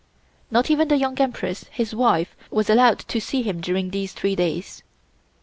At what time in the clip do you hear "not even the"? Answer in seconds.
0.49-0.97